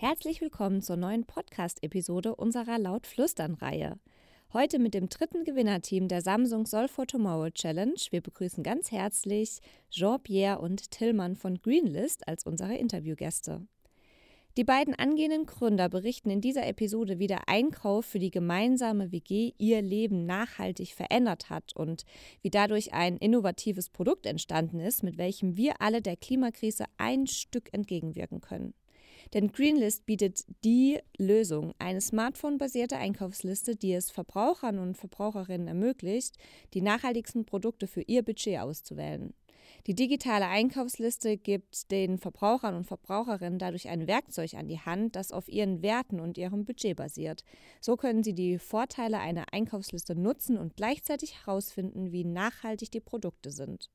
[0.00, 3.98] Herzlich willkommen zur neuen Podcast-Episode unserer Laut-Flüstern-Reihe.
[4.52, 7.98] Heute mit dem dritten Gewinnerteam der Samsung Soul for Tomorrow Challenge.
[8.10, 9.58] Wir begrüßen ganz herzlich
[9.90, 13.66] Jean-Pierre und Tillmann von Greenlist als unsere Interviewgäste.
[14.56, 19.54] Die beiden angehenden Gründer berichten in dieser Episode, wie der Einkauf für die gemeinsame WG
[19.58, 22.04] ihr Leben nachhaltig verändert hat und
[22.42, 27.74] wie dadurch ein innovatives Produkt entstanden ist, mit welchem wir alle der Klimakrise ein Stück
[27.74, 28.74] entgegenwirken können.
[29.34, 36.36] Denn Greenlist bietet die Lösung, eine smartphone-basierte Einkaufsliste, die es Verbrauchern und Verbraucherinnen ermöglicht,
[36.74, 39.34] die nachhaltigsten Produkte für ihr Budget auszuwählen.
[39.86, 45.32] Die digitale Einkaufsliste gibt den Verbrauchern und Verbraucherinnen dadurch ein Werkzeug an die Hand, das
[45.32, 47.44] auf ihren Werten und ihrem Budget basiert.
[47.80, 53.50] So können sie die Vorteile einer Einkaufsliste nutzen und gleichzeitig herausfinden, wie nachhaltig die Produkte
[53.50, 53.90] sind.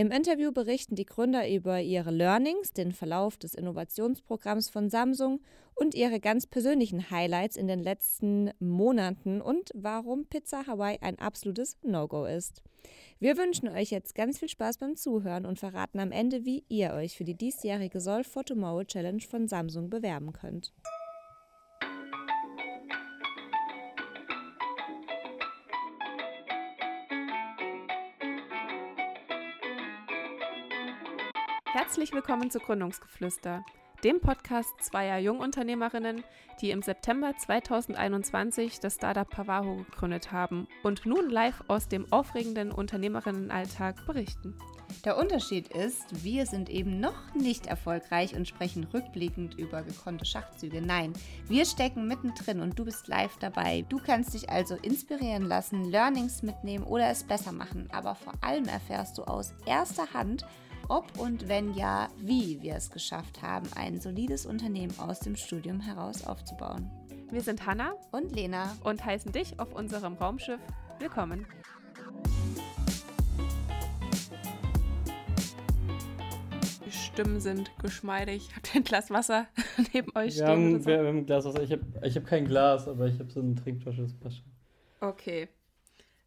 [0.00, 5.42] Im Interview berichten die Gründer über ihre Learnings, den Verlauf des Innovationsprogramms von Samsung
[5.74, 11.76] und ihre ganz persönlichen Highlights in den letzten Monaten und warum Pizza Hawaii ein absolutes
[11.82, 12.62] No-Go ist.
[13.18, 16.94] Wir wünschen euch jetzt ganz viel Spaß beim Zuhören und verraten am Ende, wie ihr
[16.94, 20.72] euch für die diesjährige Solve for Tomorrow Challenge von Samsung bewerben könnt.
[31.90, 33.64] Herzlich willkommen zu Gründungsgeflüster,
[34.04, 36.22] dem Podcast zweier Jungunternehmerinnen,
[36.60, 42.70] die im September 2021 das Startup Pavaho gegründet haben und nun live aus dem aufregenden
[42.70, 44.54] Unternehmerinnenalltag berichten.
[45.04, 50.80] Der Unterschied ist, wir sind eben noch nicht erfolgreich und sprechen rückblickend über gekonnte Schachzüge.
[50.80, 51.12] Nein,
[51.48, 53.84] wir stecken mittendrin und du bist live dabei.
[53.88, 57.88] Du kannst dich also inspirieren lassen, Learnings mitnehmen oder es besser machen.
[57.90, 60.46] Aber vor allem erfährst du aus erster Hand,
[60.90, 65.80] ob und wenn ja, wie wir es geschafft haben, ein solides Unternehmen aus dem Studium
[65.80, 66.90] heraus aufzubauen.
[67.30, 70.58] Wir sind Hanna und Lena und heißen dich auf unserem Raumschiff
[70.98, 71.46] willkommen.
[76.84, 78.48] Die Stimmen sind geschmeidig.
[78.56, 79.46] Habt ihr ein Glas Wasser
[79.94, 80.46] neben euch wir stehen?
[80.48, 81.62] Haben, wir haben ein Glas Wasser.
[81.62, 84.02] Ich habe ich hab kein Glas, aber ich habe so eine Trinkflasche.
[84.02, 85.08] Das passt schon.
[85.08, 85.48] Okay.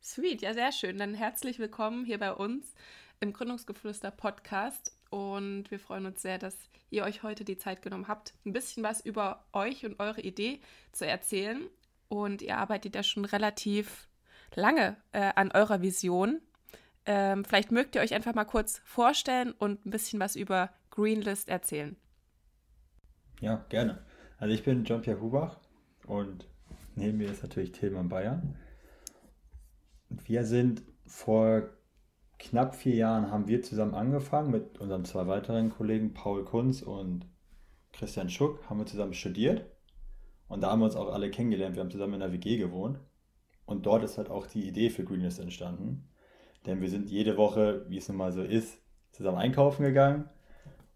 [0.01, 0.99] Sweet, ja, sehr schön.
[0.99, 2.73] Dann herzlich willkommen hier bei uns
[3.23, 4.95] im Gründungsgeflüster Podcast.
[5.09, 6.55] Und wir freuen uns sehr, dass
[6.89, 10.59] ihr euch heute die Zeit genommen habt, ein bisschen was über euch und eure Idee
[10.91, 11.67] zu erzählen.
[12.09, 14.07] Und ihr arbeitet ja schon relativ
[14.53, 16.41] lange äh, an eurer Vision.
[17.05, 21.49] Ähm, vielleicht mögt ihr euch einfach mal kurz vorstellen und ein bisschen was über Greenlist
[21.49, 21.95] erzählen.
[23.39, 24.03] Ja, gerne.
[24.37, 25.59] Also ich bin Jean-Pierre Hubach
[26.05, 26.47] und
[26.95, 28.57] neben mir ist natürlich Tilman Bayern.
[30.09, 31.69] Wir sind vor
[32.43, 37.25] knapp vier Jahren haben wir zusammen angefangen mit unseren zwei weiteren Kollegen Paul Kunz und
[37.93, 39.65] Christian Schuck, haben wir zusammen studiert.
[40.47, 41.75] Und da haben wir uns auch alle kennengelernt.
[41.75, 42.99] Wir haben zusammen in der WG gewohnt.
[43.65, 46.09] Und dort ist halt auch die Idee für Greenlist entstanden.
[46.65, 48.79] Denn wir sind jede Woche, wie es nun mal so ist,
[49.11, 50.29] zusammen einkaufen gegangen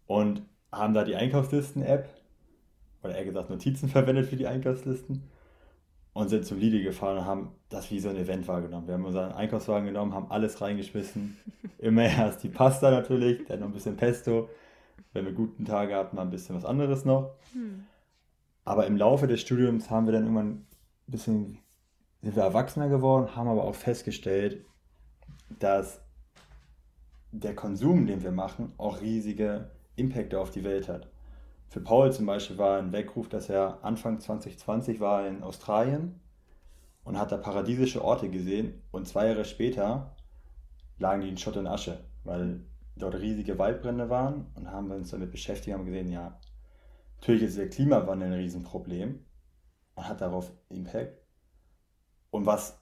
[0.06, 2.08] und haben da die Einkaufslisten-App,
[3.02, 5.30] oder eher gesagt Notizen verwendet für die Einkaufslisten
[6.18, 8.88] und sind zum Lidl gefahren und haben das wie so ein Event wahrgenommen.
[8.88, 11.36] Wir haben unseren Einkaufswagen genommen, haben alles reingeschmissen.
[11.78, 14.48] Immer erst die Pasta natürlich, dann noch ein bisschen Pesto.
[15.12, 17.36] Wenn wir guten Tage hatten, mal ein bisschen was anderes noch.
[17.52, 17.84] Hm.
[18.64, 20.66] Aber im Laufe des Studiums haben wir dann irgendwann ein
[21.06, 21.58] bisschen,
[22.20, 24.66] sind wir erwachsener geworden, haben aber auch festgestellt,
[25.60, 26.00] dass
[27.30, 31.08] der Konsum, den wir machen, auch riesige Impacte auf die Welt hat.
[31.68, 36.20] Für Paul zum Beispiel war ein Weckruf, dass er Anfang 2020 war in Australien
[37.04, 40.16] und hat da paradiesische Orte gesehen und zwei Jahre später
[40.98, 42.64] lagen die in Schutt und Asche, weil
[42.96, 46.40] dort riesige Waldbrände waren und haben wir uns damit beschäftigt und gesehen, ja,
[47.20, 49.24] natürlich ist der Klimawandel ein Riesenproblem
[49.94, 51.22] und hat darauf Impact.
[52.30, 52.80] Und was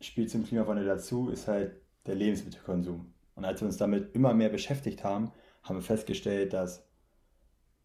[0.00, 3.12] spielt zum Klimawandel dazu, ist halt der Lebensmittelkonsum.
[3.34, 6.89] Und als wir uns damit immer mehr beschäftigt haben, haben wir festgestellt, dass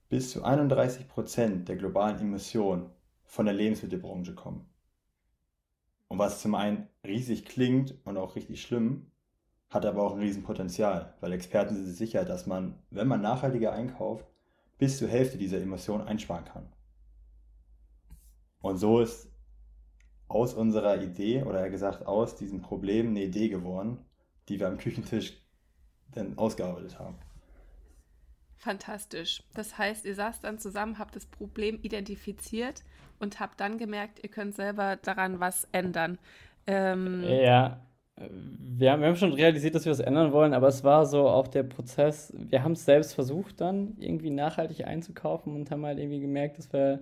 [0.09, 2.89] bis zu 31 Prozent der globalen Emissionen
[3.23, 4.69] von der Lebensmittelbranche kommen.
[6.07, 9.11] Und was zum einen riesig klingt und auch richtig schlimm,
[9.69, 13.73] hat aber auch ein Riesenpotenzial, weil Experten sind sich sicher, dass man, wenn man nachhaltiger
[13.73, 14.25] einkauft,
[14.77, 16.71] bis zur Hälfte dieser Emissionen einsparen kann.
[18.61, 19.31] Und so ist
[20.27, 23.99] aus unserer Idee, oder eher gesagt aus diesem Problem, eine Idee geworden,
[24.47, 25.33] die wir am Küchentisch
[26.11, 27.17] dann ausgearbeitet haben.
[28.65, 29.43] Fantastisch.
[29.53, 32.81] Das heißt, ihr saßt dann zusammen, habt das Problem identifiziert
[33.19, 36.17] und habt dann gemerkt, ihr könnt selber daran was ändern.
[36.65, 37.79] Ähm, ja,
[38.17, 41.29] wir haben, wir haben schon realisiert, dass wir das ändern wollen, aber es war so
[41.29, 45.99] auch der Prozess, wir haben es selbst versucht dann irgendwie nachhaltig einzukaufen und haben halt
[45.99, 47.01] irgendwie gemerkt, dass wir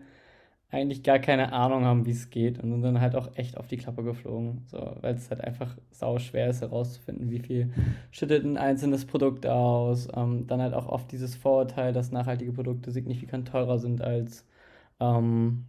[0.74, 3.68] eigentlich gar keine Ahnung haben, wie es geht und sind dann halt auch echt auf
[3.68, 7.74] die Klappe geflogen, so, weil es halt einfach sau schwer ist herauszufinden, wie viel
[8.12, 10.08] schüttet ein einzelnes Produkt aus.
[10.16, 14.46] Ähm, dann halt auch oft dieses Vorurteil, dass nachhaltige Produkte signifikant teurer sind als
[15.00, 15.66] ähm,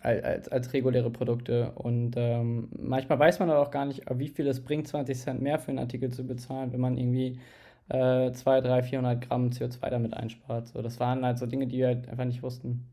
[0.00, 1.72] als, als reguläre Produkte.
[1.72, 5.58] Und ähm, manchmal weiß man auch gar nicht, wie viel es bringt, 20 Cent mehr
[5.58, 7.40] für einen Artikel zu bezahlen, wenn man irgendwie
[7.88, 10.68] äh, 2, 3, 400 Gramm CO2 damit einspart.
[10.68, 12.86] So, das waren halt so Dinge, die wir halt einfach nicht wussten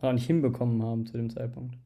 [0.00, 1.76] oder nicht hinbekommen haben zu dem Zeitpunkt.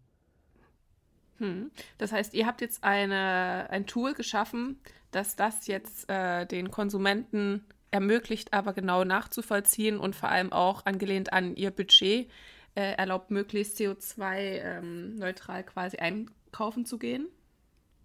[1.38, 1.70] Hm.
[1.98, 7.64] Das heißt, ihr habt jetzt eine, ein Tool geschaffen, dass das jetzt äh, den Konsumenten
[7.90, 12.28] ermöglicht, aber genau nachzuvollziehen und vor allem auch angelehnt an ihr Budget
[12.74, 17.28] äh, erlaubt, möglichst CO2-neutral ähm, quasi einkaufen zu gehen?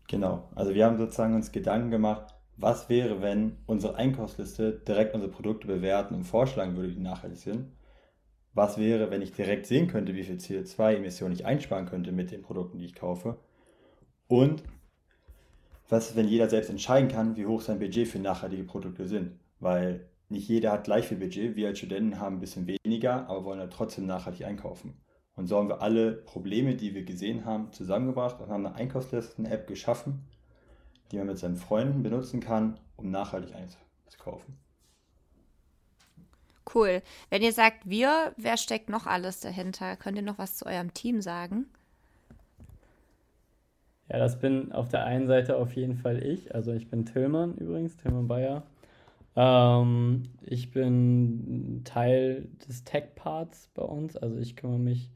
[0.08, 0.50] Genau.
[0.56, 5.68] Also wir haben sozusagen uns Gedanken gemacht, was wäre, wenn unsere Einkaufsliste direkt unsere Produkte
[5.68, 7.72] bewerten und vorschlagen würde, die nachhaltig sind.
[8.54, 12.44] Was wäre, wenn ich direkt sehen könnte, wie viel CO2-Emissionen ich einsparen könnte mit den
[12.44, 13.38] Produkten, die ich kaufe.
[14.28, 14.64] Und
[15.90, 19.40] was, wenn jeder selbst entscheiden kann, wie hoch sein Budget für nachhaltige Produkte sind.
[19.60, 21.56] Weil nicht jeder hat gleich viel Budget.
[21.56, 24.96] Wir als Studenten haben ein bisschen weniger, aber wollen halt trotzdem nachhaltig einkaufen.
[25.36, 29.68] Und so haben wir alle Probleme, die wir gesehen haben, zusammengebracht und haben eine Einkaufslisten-App
[29.68, 30.28] geschaffen,
[31.12, 34.58] die man mit seinen Freunden benutzen kann, um nachhaltig einzukaufen.
[36.74, 37.02] Cool.
[37.30, 39.96] Wenn ihr sagt wir, wer steckt noch alles dahinter?
[39.96, 41.68] Könnt ihr noch was zu eurem Team sagen?
[44.10, 46.54] Ja, das bin auf der einen Seite auf jeden Fall ich.
[46.54, 48.64] Also ich bin Tillmann übrigens, Tillmann Bayer.
[49.36, 54.18] Ähm, ich bin Teil des Tech-Parts bei uns.
[54.18, 55.12] Also ich kümmere mich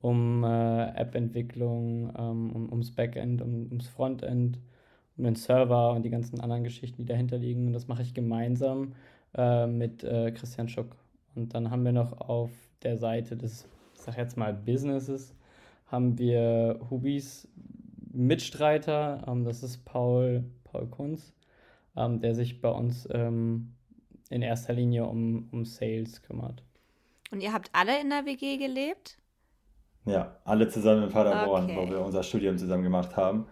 [0.00, 4.60] um äh, App-Entwicklung, ähm, um, ums Backend, um, ums Frontend,
[5.16, 7.66] um den Server und die ganzen anderen Geschichten, die dahinter liegen.
[7.66, 8.92] Und das mache ich gemeinsam
[9.34, 10.96] äh, mit äh, Christian Schuck.
[11.34, 12.50] Und dann haben wir noch auf
[12.82, 15.34] der Seite des, ich sag jetzt mal, Businesses,
[15.86, 17.48] haben wir Hubis
[18.12, 19.24] Mitstreiter.
[19.26, 21.32] Ähm, das ist Paul, Paul Kunz
[21.98, 23.74] ähm, der sich bei uns ähm,
[24.30, 26.62] in erster Linie um, um Sales kümmert.
[27.30, 29.18] Und ihr habt alle in der WG gelebt?
[30.06, 31.76] Ja, alle zusammen in Paderborn, okay.
[31.76, 33.46] wo wir unser Studium zusammen gemacht haben.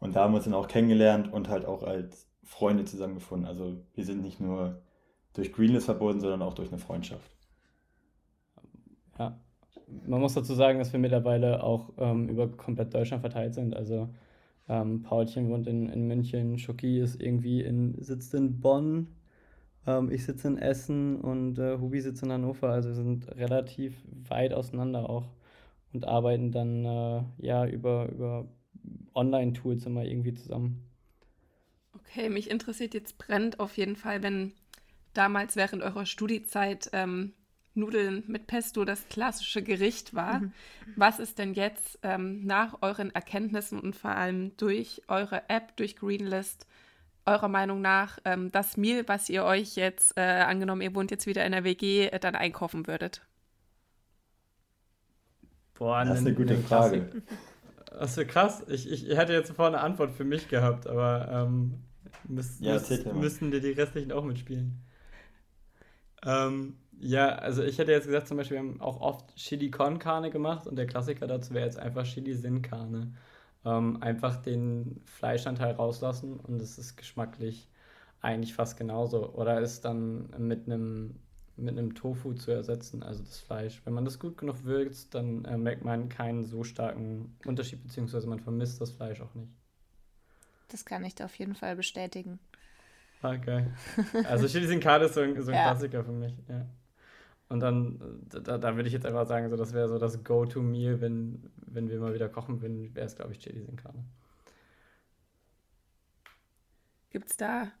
[0.00, 3.46] Und da haben wir uns dann auch kennengelernt und halt auch als Freunde zusammengefunden.
[3.46, 4.82] Also wir sind nicht nur
[5.34, 7.30] durch Greenlist verbunden, sondern auch durch eine Freundschaft.
[9.18, 9.38] Ja,
[10.06, 13.76] man muss dazu sagen, dass wir mittlerweile auch ähm, über komplett Deutschland verteilt sind.
[13.76, 14.08] Also
[14.68, 19.06] ähm, Paulchen wohnt in, in München, Schoki ist irgendwie in, sitzt in Bonn,
[19.86, 22.70] ähm, ich sitze in Essen und äh, Hubi sitzt in Hannover.
[22.70, 23.94] Also wir sind relativ
[24.28, 25.28] weit auseinander auch
[25.92, 28.48] und arbeiten dann äh, ja über, über
[29.14, 30.89] Online-Tools immer irgendwie zusammen.
[32.10, 34.52] Okay, mich interessiert jetzt brennt auf jeden Fall, wenn
[35.14, 37.34] damals während eurer Studiezeit ähm,
[37.74, 40.40] Nudeln mit Pesto das klassische Gericht war.
[40.40, 40.52] Mhm.
[40.96, 45.94] Was ist denn jetzt ähm, nach euren Erkenntnissen und vor allem durch eure App, durch
[45.94, 46.66] Greenlist,
[47.26, 51.26] eurer Meinung nach ähm, das Meal, was ihr euch jetzt, äh, angenommen, ihr wohnt jetzt
[51.26, 53.22] wieder in der WG, äh, dann einkaufen würdet?
[55.74, 57.22] Boah, das ist eine gute Frage.
[57.92, 58.64] Das ist krass.
[58.68, 61.84] Ich, ich hätte jetzt vorhin eine Antwort für mich gehabt, aber ähm,
[62.28, 64.82] müß, ja, müß, müssen dir die restlichen auch mitspielen.
[66.24, 69.98] Ähm, ja, also ich hätte jetzt gesagt, zum Beispiel, wir haben auch oft Chili con
[69.98, 73.14] Carne gemacht und der Klassiker dazu wäre jetzt einfach Chili Sin Carne.
[73.64, 77.68] Ähm, einfach den Fleischanteil rauslassen und es ist geschmacklich
[78.20, 79.32] eigentlich fast genauso.
[79.34, 81.16] Oder ist dann mit einem
[81.60, 83.82] mit einem Tofu zu ersetzen, also das Fleisch.
[83.84, 88.26] Wenn man das gut genug würzt, dann äh, merkt man keinen so starken Unterschied, beziehungsweise
[88.28, 89.52] man vermisst das Fleisch auch nicht.
[90.70, 92.38] Das kann ich da auf jeden Fall bestätigen.
[93.22, 93.74] Ah, geil.
[94.24, 95.64] Also Chili Sin Carne ist so ein, so ein ja.
[95.64, 96.66] Klassiker für mich, ja.
[97.48, 101.00] Und dann, da, da würde ich jetzt einfach sagen, so, das wäre so das Go-To-Meal,
[101.00, 104.04] wenn, wenn wir mal wieder kochen würden, wäre es, glaube ich, Chili sin Carne.
[107.10, 107.72] Gibt es da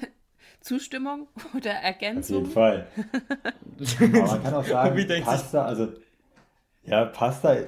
[0.60, 2.38] Zustimmung oder Ergänzung?
[2.38, 2.88] Auf jeden Fall.
[4.00, 5.92] Man kann auch sagen, Pasta, also
[6.82, 7.58] ja, Pasta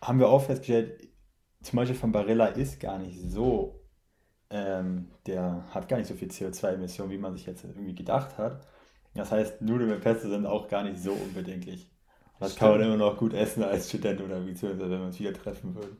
[0.00, 1.08] haben wir auch festgestellt,
[1.62, 3.81] zum Beispiel von Barilla ist gar nicht so,
[4.52, 8.66] ähm, der hat gar nicht so viel CO2-Emissionen, wie man sich jetzt irgendwie gedacht hat.
[9.14, 11.90] Das heißt, Nudeln mit Pesto sind auch gar nicht so unbedenklich.
[12.38, 12.60] Das Stimmt.
[12.60, 15.74] kann man immer noch gut essen als Student oder beziehungsweise wenn wir uns wieder treffen
[15.74, 15.96] würden.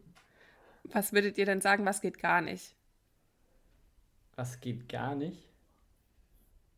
[0.85, 2.75] Was würdet ihr denn sagen, was geht gar nicht?
[4.37, 5.49] Was geht gar nicht?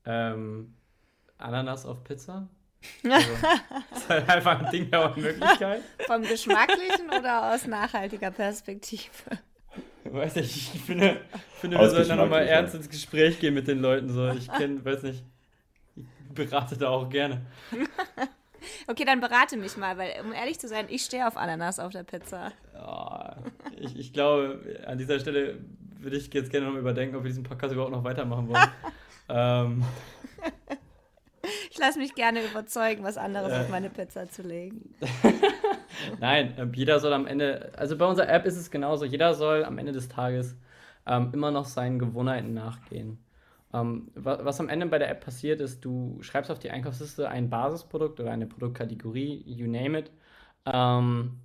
[0.04, 0.74] Ähm,
[1.38, 2.48] Ananas auf Pizza?
[3.02, 3.30] Also,
[3.90, 5.82] das ist halt einfach ein Ding der Unmöglichkeit.
[6.06, 9.38] Vom Geschmacklichen oder aus nachhaltiger Perspektive?
[10.12, 11.20] weiß nicht, ich finde,
[11.60, 14.10] finde wir sollten nochmal ernst ins Gespräch gehen mit den Leuten.
[14.10, 14.28] So.
[14.30, 15.24] Ich kenne, weiß nicht,
[15.96, 17.46] ich berate da auch gerne.
[18.86, 21.92] okay, dann berate mich mal, weil um ehrlich zu sein, ich stehe auf Ananas auf
[21.92, 22.52] der Pizza.
[22.74, 23.36] Ja,
[23.78, 25.58] ich, ich glaube, an dieser Stelle
[25.98, 28.68] würde ich jetzt gerne noch überdenken, ob wir diesen Podcast überhaupt noch weitermachen wollen.
[29.28, 29.84] ähm,
[31.70, 34.94] ich lasse mich gerne überzeugen, was anderes äh, auf meine Pizza zu legen.
[36.20, 39.64] Nein, ähm, jeder soll am Ende, also bei unserer App ist es genauso, jeder soll
[39.64, 40.56] am Ende des Tages
[41.06, 43.18] ähm, immer noch seinen Gewohnheiten nachgehen.
[43.72, 47.28] Ähm, was, was, am Ende bei der App passiert, ist, du schreibst auf die Einkaufsliste
[47.28, 50.10] ein Basisprodukt oder eine Produktkategorie, you name it.
[50.66, 51.40] Ähm,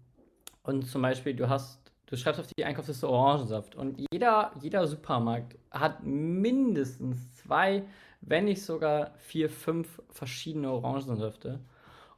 [0.63, 5.57] und zum Beispiel, du hast, du schreibst auf die Einkaufsliste Orangensaft und jeder, jeder Supermarkt
[5.71, 7.83] hat mindestens zwei,
[8.21, 11.59] wenn nicht sogar vier, fünf verschiedene Orangensäfte.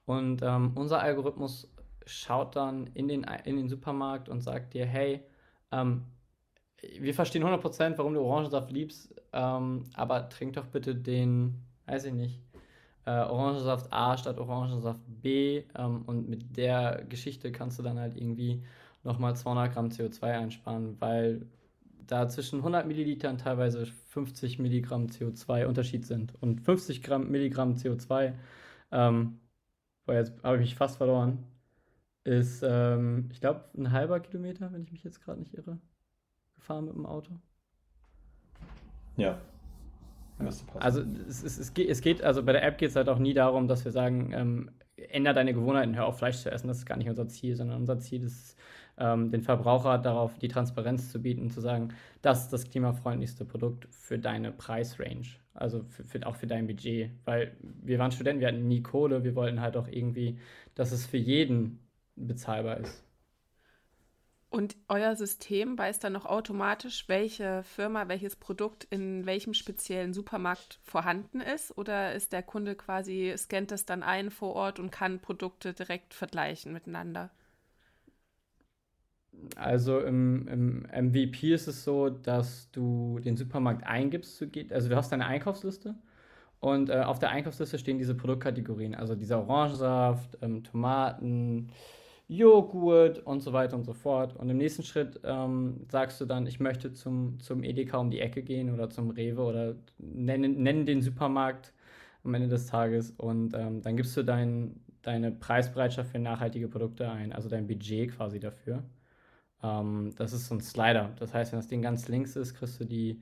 [0.06, 1.72] Und ähm, unser Algorithmus
[2.06, 5.24] schaut dann in den, in den Supermarkt und sagt dir, hey,
[5.72, 6.04] ähm,
[7.00, 12.14] wir verstehen 100%, warum du Orangensaft liebst, ähm, aber trink doch bitte den, weiß ich
[12.14, 12.42] nicht,
[13.06, 18.16] äh, Orangensaft A statt Orangensaft B ähm, und mit der Geschichte kannst du dann halt
[18.16, 18.64] irgendwie
[19.04, 21.46] nochmal 200 Gramm CO2 einsparen, weil
[22.08, 26.34] da zwischen 100 Millilitern teilweise 50 Milligramm CO2 Unterschied sind.
[26.42, 28.34] Und 50 Gramm, Milligramm CO2,
[28.92, 29.40] ähm,
[30.06, 31.44] boah, jetzt habe ich mich fast verloren,
[32.24, 35.80] ist, ähm, ich glaube, ein halber Kilometer, wenn ich mich jetzt gerade nicht irre,
[36.56, 37.40] gefahren mit dem Auto.
[39.18, 39.40] Ja.
[40.80, 43.20] Also es, es, es, geht, es geht, also bei der App geht es halt auch
[43.20, 44.72] nie darum, dass wir sagen, ähm,
[45.10, 46.68] ändere deine Gewohnheiten, hör auf Fleisch zu essen.
[46.68, 48.58] Das ist gar nicht unser Ziel, sondern unser Ziel ist,
[48.98, 51.90] ähm, den Verbraucher darauf die Transparenz zu bieten, zu sagen,
[52.22, 55.28] das ist das klimafreundlichste Produkt für deine Preisrange.
[55.54, 57.12] Also für, für, auch für dein Budget.
[57.26, 60.40] Weil wir waren Studenten, wir hatten nie Kohle, wir wollten halt auch irgendwie,
[60.76, 61.80] dass es für jeden
[62.16, 63.04] bezahlbar ist.
[64.52, 70.78] Und euer System weiß dann noch automatisch, welche Firma, welches Produkt in welchem speziellen Supermarkt
[70.84, 71.78] vorhanden ist?
[71.78, 76.14] Oder ist der Kunde quasi, scannt das dann ein vor Ort und kann Produkte direkt
[76.14, 77.32] vergleichen miteinander?
[79.56, 84.46] Also im, im MVP ist es so, dass du den Supermarkt eingibst.
[84.72, 85.96] Also du hast deine Einkaufsliste
[86.60, 88.96] und äh, auf der Einkaufsliste stehen diese Produktkategorien.
[88.96, 91.72] Also dieser Orangensaft, ähm, Tomaten,
[92.32, 94.38] Joghurt und so weiter und so fort.
[94.38, 98.22] Und im nächsten Schritt ähm, sagst du dann, ich möchte zum, zum Edeka um die
[98.22, 101.74] Ecke gehen oder zum Rewe oder nennen, nennen den Supermarkt
[102.24, 107.12] am Ende des Tages und ähm, dann gibst du dein, deine Preisbereitschaft für nachhaltige Produkte
[107.12, 108.84] ein, also dein Budget quasi dafür.
[109.62, 111.12] Ähm, das ist so ein Slider.
[111.20, 113.22] Das heißt, wenn das Ding ganz links ist, kriegst du die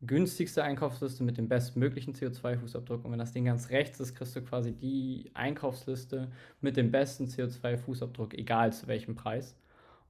[0.00, 3.04] günstigste Einkaufsliste mit dem bestmöglichen CO2-Fußabdruck.
[3.04, 7.26] Und wenn das Ding ganz rechts ist, kriegst du quasi die Einkaufsliste mit dem besten
[7.26, 9.56] CO2-Fußabdruck, egal zu welchem Preis.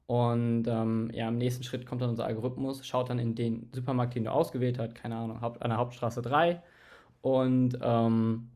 [0.07, 4.15] Und ähm, ja, im nächsten Schritt kommt dann unser Algorithmus, schaut dann in den Supermarkt,
[4.15, 6.63] den du ausgewählt hast, keine Ahnung, an der Hauptstraße 3
[7.21, 8.51] und ähm,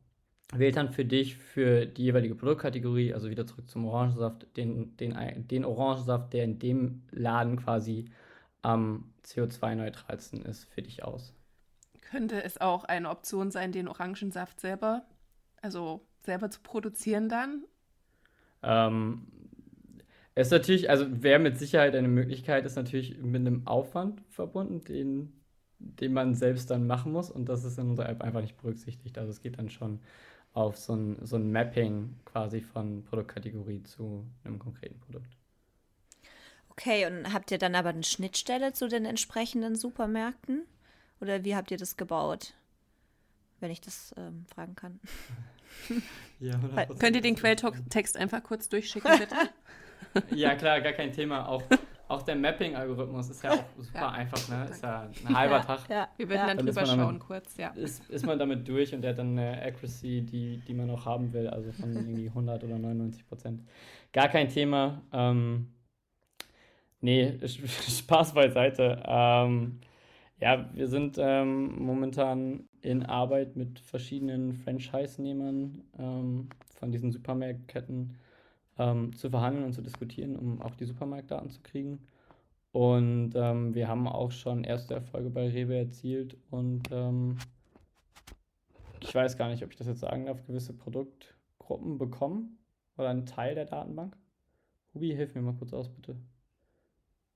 [0.55, 5.15] wählt dann für dich für die jeweilige Produktkategorie, also wieder zurück zum Orangensaft, den, den,
[5.49, 8.07] den Orangensaft, der in dem Laden quasi
[8.63, 11.35] am CO2-neutralsten ist für dich aus.
[12.01, 15.05] Könnte es auch eine Option sein, den Orangensaft selber,
[15.61, 17.65] also selber zu produzieren dann?
[18.63, 19.27] Ähm,
[20.35, 25.33] ist natürlich, also wäre mit Sicherheit eine Möglichkeit, ist natürlich mit einem Aufwand verbunden, den,
[25.79, 29.19] den man selbst dann machen muss und das ist in unserer App einfach nicht berücksichtigt.
[29.19, 30.01] Also es geht dann schon
[30.55, 35.37] auf so ein, so ein Mapping quasi von Produktkategorie zu einem konkreten Produkt.
[36.83, 40.65] Okay, und habt ihr dann aber eine Schnittstelle zu den entsprechenden Supermärkten?
[41.21, 42.55] Oder wie habt ihr das gebaut?
[43.61, 44.99] Wenn ich das ähm, fragen kann.
[46.41, 46.59] ja,
[46.99, 49.37] Könnt ihr den Quelltext einfach kurz durchschicken, bitte?
[50.35, 51.47] ja, klar, gar kein Thema.
[51.47, 51.63] Auch,
[52.09, 54.11] auch der Mapping-Algorithmus ist ja auch super ja.
[54.11, 54.67] einfach, ne?
[54.69, 55.89] Ist ja ein halber ja, Tag.
[55.89, 57.69] Ja, wir werden dann, dann drüber schauen kurz, ja.
[57.69, 61.07] Ist, ist man damit durch und der hat dann eine Accuracy, die, die man auch
[61.07, 63.63] haben will, also von irgendwie 100 oder 99 Prozent.
[64.13, 65.01] Gar kein Thema.
[65.13, 65.69] Ähm,
[67.03, 69.03] Nee, Spaß beiseite.
[69.05, 69.81] Ähm,
[70.41, 78.17] ja, wir sind ähm, momentan in Arbeit mit verschiedenen Franchise-Nehmern ähm, von diesen Supermarktketten
[78.79, 82.07] ähm, zu verhandeln und zu diskutieren, um auch die Supermarktdaten zu kriegen.
[82.73, 87.37] Und ähm, wir haben auch schon erste Erfolge bei Rewe erzielt und ähm,
[89.01, 92.59] ich weiß gar nicht, ob ich das jetzt sagen darf, gewisse Produktgruppen bekommen
[92.97, 94.17] oder einen Teil der Datenbank.
[94.95, 96.17] Hubi, hilf mir mal kurz aus, bitte.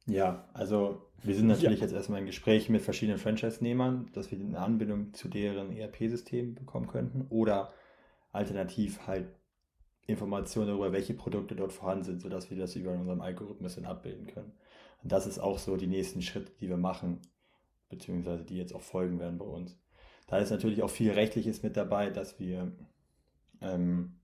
[0.06, 1.86] Ja, also wir sind natürlich ja.
[1.86, 6.86] jetzt erstmal in Gesprächen mit verschiedenen Franchise-Nehmern, dass wir eine Anbindung zu deren ERP-System bekommen
[6.86, 7.72] könnten oder
[8.32, 9.26] alternativ halt
[10.06, 14.26] Informationen darüber, welche Produkte dort vorhanden sind, sodass wir das über unseren Algorithmus dann abbilden
[14.26, 14.52] können.
[15.02, 17.20] Und das ist auch so die nächsten Schritte, die wir machen,
[17.88, 19.76] beziehungsweise die jetzt auch folgen werden bei uns.
[20.28, 22.72] Da ist natürlich auch viel Rechtliches mit dabei, dass wir
[23.60, 24.20] ähm,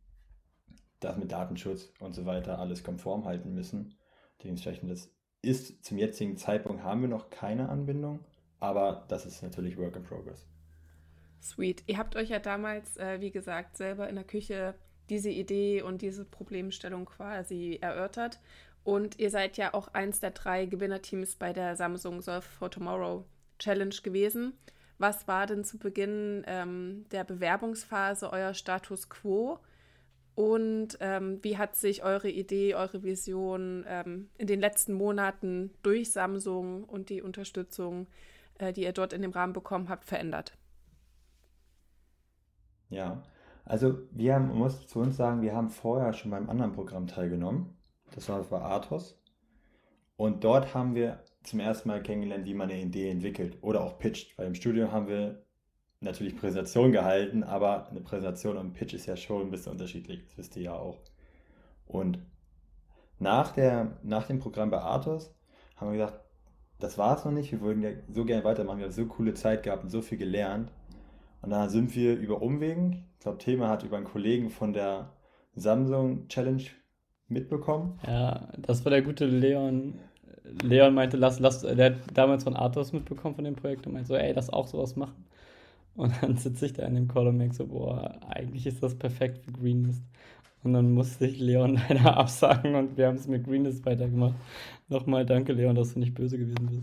[1.00, 3.94] das mit Datenschutz und so weiter alles konform halten müssen.
[4.42, 5.10] Dementsprechend, das
[5.42, 8.20] ist zum jetzigen Zeitpunkt haben wir noch keine Anbindung,
[8.60, 10.46] aber das ist natürlich Work in Progress.
[11.42, 11.82] Sweet.
[11.86, 14.74] Ihr habt euch ja damals, äh, wie gesagt, selber in der Küche
[15.10, 18.38] diese Idee und diese Problemstellung quasi erörtert.
[18.84, 23.24] Und ihr seid ja auch eins der drei Gewinnerteams bei der Samsung Solve for Tomorrow
[23.58, 24.54] Challenge gewesen.
[24.98, 29.58] Was war denn zu Beginn ähm, der Bewerbungsphase euer Status quo?
[30.34, 36.10] Und ähm, wie hat sich eure Idee, eure Vision ähm, in den letzten Monaten durch
[36.10, 38.06] Samsung und die Unterstützung,
[38.58, 40.56] äh, die ihr dort in dem Rahmen bekommen habt, verändert?
[42.88, 43.22] Ja,
[43.64, 47.06] also wir haben, man muss zu uns sagen, wir haben vorher schon beim anderen Programm
[47.06, 47.76] teilgenommen.
[48.14, 49.18] Das war bei Athos.
[50.16, 53.98] Und dort haben wir zum ersten Mal kennengelernt, wie man eine Idee entwickelt oder auch
[53.98, 54.36] pitcht.
[54.38, 55.42] Weil im Studium haben wir
[56.02, 60.24] natürlich Präsentation gehalten, aber eine Präsentation und ein Pitch ist ja schon ein bisschen unterschiedlich,
[60.26, 60.98] das wisst ihr ja auch.
[61.86, 62.18] Und
[63.18, 65.34] nach, der, nach dem Programm bei Athos
[65.76, 66.20] haben wir gesagt,
[66.78, 69.34] das war es noch nicht, wir würden ja so gerne weitermachen, wir haben so coole
[69.34, 70.72] Zeit gehabt und so viel gelernt.
[71.40, 75.12] Und dann sind wir über Umwegen, ich glaube, Thema hat über einen Kollegen von der
[75.54, 76.64] Samsung Challenge
[77.28, 77.98] mitbekommen.
[78.06, 79.94] Ja, das war der gute Leon.
[80.62, 84.08] Leon meinte, lass, lass, der hat damals von Athos mitbekommen von dem Projekt und meinte
[84.08, 85.24] so, ey, lass auch sowas machen.
[85.94, 88.94] Und dann sitze ich da in dem Call und merke so, boah, eigentlich ist das
[88.94, 90.02] perfekt für Greenlist.
[90.62, 94.34] Und dann musste ich Leon leider absagen und wir haben es mit Greenlist weitergemacht.
[94.88, 96.82] Nochmal danke, Leon, dass du nicht böse gewesen bist.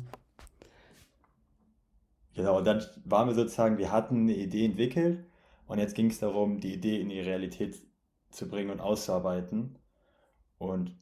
[2.36, 5.26] Genau, und dann waren wir sozusagen, wir hatten eine Idee entwickelt
[5.68, 7.82] und jetzt ging es darum, die Idee in die Realität
[8.30, 9.78] zu bringen und auszuarbeiten.
[10.58, 10.96] Und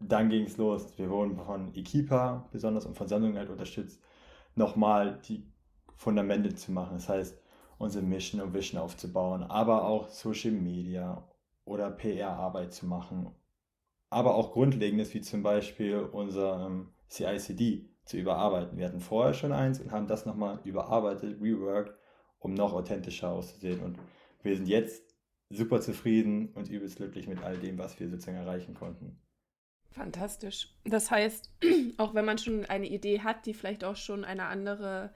[0.00, 0.98] dann ging es los.
[0.98, 4.00] Wir wurden von Equipa besonders und von Sammlungen halt unterstützt,
[4.54, 5.44] nochmal die
[5.96, 6.94] Fundamente zu machen.
[6.94, 7.41] Das heißt,
[7.82, 11.28] unsere Mission und Vision aufzubauen, aber auch Social Media
[11.64, 13.34] oder PR-Arbeit zu machen.
[14.08, 18.78] Aber auch Grundlegendes wie zum Beispiel unser ähm, CICD zu überarbeiten.
[18.78, 21.94] Wir hatten vorher schon eins und haben das nochmal überarbeitet, reworked,
[22.38, 23.80] um noch authentischer auszusehen.
[23.80, 23.98] Und
[24.42, 25.02] wir sind jetzt
[25.50, 29.20] super zufrieden und übelst glücklich mit all dem, was wir sozusagen erreichen konnten.
[29.90, 30.72] Fantastisch.
[30.84, 31.50] Das heißt,
[31.96, 35.12] auch wenn man schon eine Idee hat, die vielleicht auch schon eine andere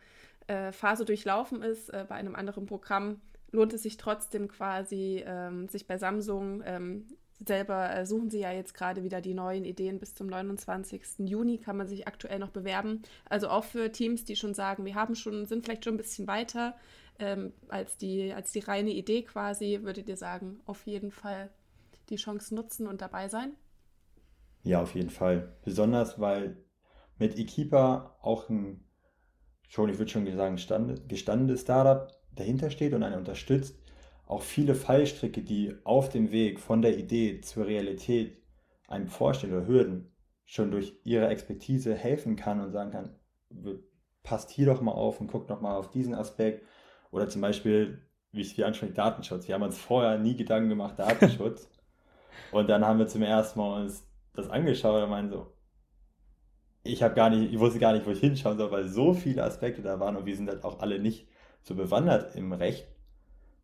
[0.47, 3.21] äh, Phase durchlaufen ist, äh, bei einem anderen Programm,
[3.53, 7.07] lohnt es sich trotzdem quasi, ähm, sich bei Samsung ähm,
[7.45, 9.99] selber äh, suchen sie ja jetzt gerade wieder die neuen Ideen.
[9.99, 11.03] Bis zum 29.
[11.19, 13.03] Juni kann man sich aktuell noch bewerben.
[13.29, 16.27] Also auch für Teams, die schon sagen, wir haben schon, sind vielleicht schon ein bisschen
[16.27, 16.75] weiter
[17.19, 21.51] ähm, als, die, als die reine Idee quasi, würdet ihr sagen, auf jeden Fall
[22.09, 23.53] die Chance nutzen und dabei sein?
[24.63, 25.57] Ja, auf jeden Fall.
[25.65, 26.57] Besonders, weil
[27.19, 28.86] mit Equipa auch ein
[29.69, 30.57] schon, ich würde schon sagen,
[31.09, 33.79] gestandenes Startup dahinter steht und einen unterstützt,
[34.27, 38.43] auch viele Fallstricke, die auf dem Weg von der Idee zur Realität
[38.89, 40.13] einem vorstehen oder Hürden
[40.45, 43.17] schon durch ihre Expertise helfen kann und sagen kann,
[44.23, 46.65] passt hier doch mal auf und guckt noch mal auf diesen Aspekt.
[47.11, 48.03] Oder zum Beispiel,
[48.33, 49.49] wie ich es hier anspreche, Datenschutz.
[49.49, 51.69] Wir haben uns vorher nie Gedanken gemacht, Datenschutz.
[52.53, 55.53] und dann haben wir zum ersten Mal uns das angeschaut und meinen so,
[56.87, 59.45] ich habe gar nicht, ich wusste gar nicht, wo ich hinschauen soll, weil so viele
[59.45, 61.29] Aspekte da waren und wir sind halt auch alle nicht
[61.63, 62.87] so bewandert im Recht,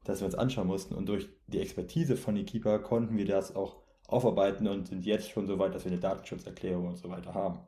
[0.05, 0.95] dass wir uns anschauen mussten.
[0.95, 3.77] Und durch die Expertise von Equipa konnten wir das auch
[4.09, 7.61] aufarbeiten und sind jetzt schon so weit, dass wir eine Datenschutzerklärung und so weiter haben.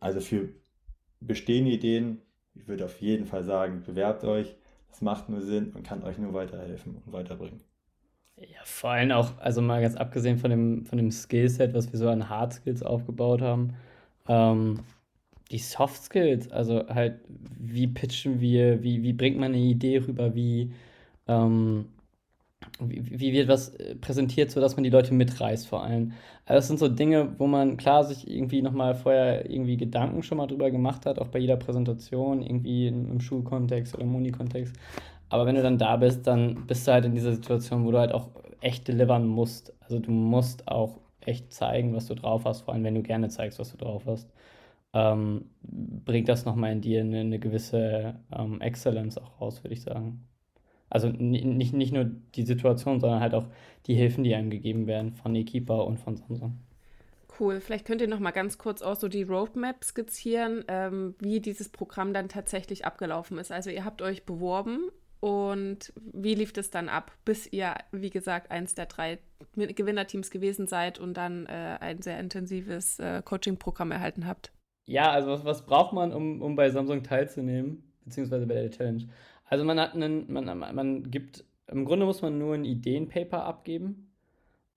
[0.00, 0.48] Also für
[1.20, 2.22] bestehende Ideen,
[2.54, 4.56] ich würde auf jeden Fall sagen, bewerbt euch.
[4.88, 7.60] Das macht nur Sinn und kann euch nur weiterhelfen und weiterbringen.
[8.36, 11.98] Ja, vor allem auch, also mal ganz abgesehen von dem, von dem Skillset, was wir
[11.98, 13.74] so an Hard Skills aufgebaut haben,
[14.28, 14.80] ähm,
[15.50, 17.20] die Soft Skills, also halt,
[17.58, 20.72] wie pitchen wir, wie, wie bringt man eine Idee rüber, wie,
[21.28, 21.86] ähm,
[22.80, 26.12] wie, wie, wird was äh, präsentiert, sodass man die Leute mitreißt vor allem.
[26.46, 30.38] Also das sind so Dinge, wo man klar sich irgendwie nochmal vorher irgendwie Gedanken schon
[30.38, 34.74] mal drüber gemacht hat, auch bei jeder Präsentation, irgendwie im, Schulkontext oder im Uni-Kontext.
[35.28, 37.98] Aber wenn du dann da bist, dann bist du halt in dieser Situation, wo du
[37.98, 38.28] halt auch
[38.60, 39.72] echt delivern musst.
[39.80, 43.28] Also du musst auch echt zeigen, was du drauf hast, vor allem wenn du gerne
[43.28, 44.30] zeigst, was du drauf hast
[44.96, 49.82] ähm, bringt das nochmal in dir eine, eine gewisse ähm, Exzellenz auch raus, würde ich
[49.82, 50.26] sagen.
[50.88, 53.46] Also nicht, nicht nur die Situation, sondern halt auch
[53.86, 56.60] die Hilfen, die einem gegeben werden von Equipa und von Samsung.
[57.38, 57.60] Cool.
[57.60, 61.68] Vielleicht könnt ihr noch mal ganz kurz auch so die Roadmap skizzieren, ähm, wie dieses
[61.68, 63.52] Programm dann tatsächlich abgelaufen ist.
[63.52, 64.88] Also ihr habt euch beworben
[65.20, 69.18] und wie lief das dann ab, bis ihr, wie gesagt, eins der drei
[69.56, 74.52] Gewinnerteams gewesen seid und dann äh, ein sehr intensives äh, Coaching-Programm erhalten habt.
[74.86, 79.08] Ja, also was, was braucht man, um, um bei Samsung teilzunehmen, beziehungsweise bei der Challenge?
[79.44, 84.12] Also man hat einen, man, man gibt, im Grunde muss man nur ein Ideenpaper abgeben,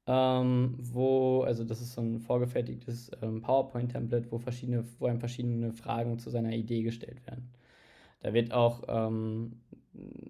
[0.08, 5.74] ähm, wo, also das ist so ein vorgefertigtes ähm, PowerPoint-Template, wo verschiedene, wo einem verschiedene
[5.74, 7.54] Fragen zu seiner Idee gestellt werden.
[8.22, 9.62] Da wird auch, ähm,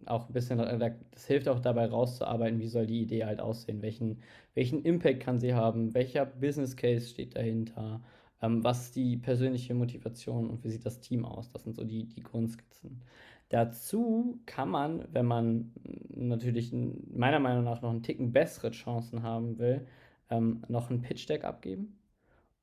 [0.06, 4.20] auch ein bisschen, das hilft auch dabei rauszuarbeiten, wie soll die Idee halt aussehen, welchen,
[4.56, 8.02] welchen Impact kann sie haben, welcher Business Case steht dahinter,
[8.42, 11.50] ähm, was ist die persönliche Motivation und wie sieht das Team aus?
[11.52, 13.02] Das sind so die, die Grundskizzen.
[13.50, 15.72] Dazu kann man, wenn man
[16.10, 19.88] natürlich meiner Meinung nach noch einen Ticken bessere Chancen haben will,
[20.30, 21.99] ähm, noch ein Pitch Deck abgeben.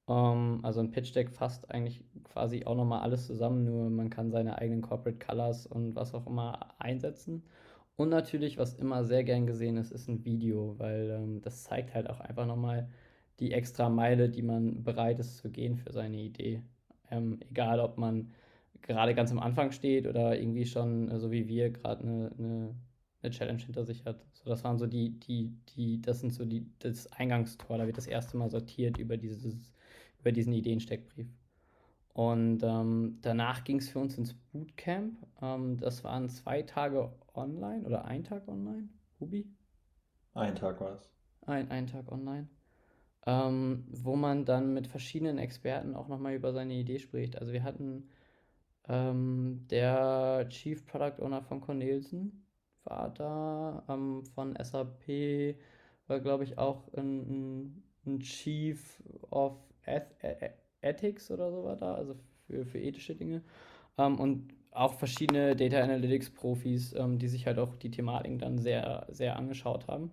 [0.07, 4.11] Um, ähm, also ein Pitch Deck fasst eigentlich quasi auch nochmal alles zusammen, nur man
[4.11, 7.43] kann seine eigenen Corporate Colors und was auch immer einsetzen.
[7.97, 11.95] Und natürlich, was immer sehr gern gesehen ist, ist ein Video, weil ähm, das zeigt
[11.95, 12.89] halt auch einfach nochmal
[13.41, 16.63] die extra Meile, die man bereit ist zu gehen für seine Idee.
[17.11, 18.33] Ähm, egal, ob man
[18.83, 22.75] gerade ganz am Anfang steht oder irgendwie schon, äh, so wie wir, gerade eine, eine,
[23.23, 24.25] eine, Challenge hinter sich hat.
[24.35, 27.97] So, das waren so die, die, die, das sind so die, das Eingangstor, da wird
[27.99, 29.73] das erste Mal sortiert über dieses,
[30.27, 31.29] über diesen Ideensteckbrief.
[32.13, 35.15] Und ähm, danach ging es für uns ins Bootcamp.
[35.41, 38.89] Ähm, das waren zwei Tage online oder ein Tag online,
[39.21, 39.47] Hubi?
[40.35, 41.11] Ein Tag war es.
[41.47, 42.49] Ein, ein Tag online
[43.27, 47.39] ähm, wo man dann mit verschiedenen Experten auch nochmal über seine Idee spricht.
[47.41, 48.09] Also wir hatten
[48.89, 52.47] ähm, der Chief Product Owner von Cornelsen
[52.85, 55.57] war da, ähm, von SAP
[56.07, 60.07] war glaube ich auch ein, ein, Chief of Eth
[60.83, 62.15] Ethics oder so war da, also
[62.47, 63.43] für, für ethische Dinge.
[63.99, 68.59] Ähm, und auch verschiedene Data Analytics Profis, ähm, die sich halt auch die Thematiken dann
[68.59, 70.11] sehr, sehr angeschaut haben.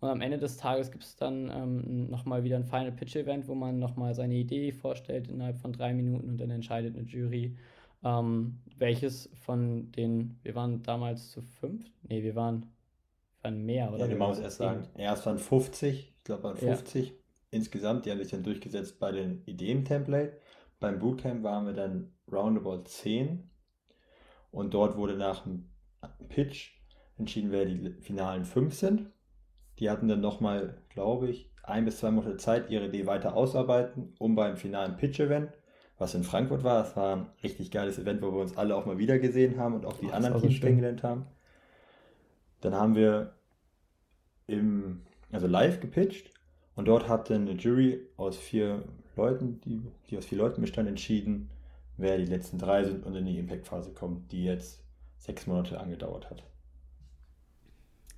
[0.00, 3.46] Und am Ende des Tages gibt es dann ähm, nochmal wieder ein Final Pitch Event,
[3.46, 7.56] wo man nochmal seine Idee vorstellt innerhalb von drei Minuten und dann entscheidet eine Jury,
[8.04, 11.84] ähm, welches von den, wir waren damals zu fünf?
[12.02, 12.66] Nee, wir waren,
[13.42, 14.08] waren mehr, oder?
[14.08, 17.14] Ja, man muss erst sagen, erst waren 50, ich glaube waren 50 ja.
[17.52, 20.36] Insgesamt, die haben sich dann durchgesetzt bei den Ideen-Template.
[20.80, 23.48] Beim Bootcamp waren wir dann roundabout 10
[24.50, 25.70] und dort wurde nach dem
[26.28, 26.72] Pitch
[27.18, 29.10] entschieden, wer die finalen fünf sind.
[29.78, 34.14] Die hatten dann nochmal, glaube ich, ein bis zwei Monate Zeit, ihre Idee weiter ausarbeiten,
[34.18, 35.52] um beim finalen Pitch-Event,
[35.98, 38.86] was in Frankfurt war, das war ein richtig geiles Event, wo wir uns alle auch
[38.86, 41.26] mal wieder gesehen haben und auch die oh, anderen Teams kennengelernt haben.
[42.60, 43.34] Dann haben wir
[44.46, 46.32] im, also live gepitcht
[46.74, 48.84] und dort hat dann eine Jury aus vier
[49.16, 51.50] Leuten, die, die aus vier Leuten bestand, entschieden,
[51.96, 54.82] wer die letzten drei sind und in die Impact-Phase kommt, die jetzt
[55.18, 56.42] sechs Monate angedauert hat.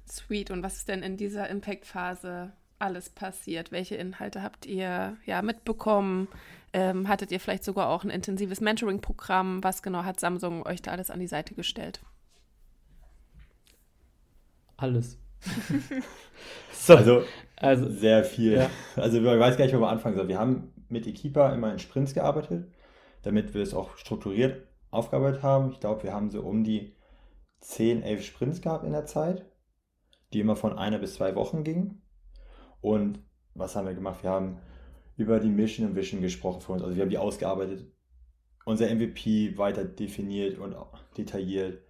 [0.08, 0.50] Sweet.
[0.50, 3.72] Und was ist denn in dieser Impact-Phase alles passiert?
[3.72, 6.28] Welche Inhalte habt ihr ja mitbekommen?
[6.72, 9.64] Ähm, hattet ihr vielleicht sogar auch ein intensives Mentoring-Programm?
[9.64, 12.00] Was genau hat Samsung euch da alles an die Seite gestellt?
[14.76, 15.18] Alles.
[16.72, 17.22] so, also,
[17.56, 18.54] also, sehr viel.
[18.54, 18.70] Ja.
[18.96, 20.28] Also ich weiß gar nicht, wo wir anfangen sollen.
[20.28, 22.68] Wir haben mit Equipa immer in Sprints gearbeitet,
[23.22, 25.70] damit wir es auch strukturiert aufgearbeitet haben.
[25.72, 26.94] Ich glaube, wir haben so um die
[27.60, 29.44] 10, 11 Sprints gehabt in der Zeit
[30.34, 32.02] die immer von einer bis zwei Wochen gingen.
[32.80, 33.20] Und
[33.54, 34.22] was haben wir gemacht?
[34.22, 34.58] Wir haben
[35.16, 36.82] über die Mission und Vision gesprochen für uns.
[36.82, 37.86] Also wir haben die ausgearbeitet,
[38.66, 40.74] unser MVP weiter definiert und
[41.16, 41.82] detailliert.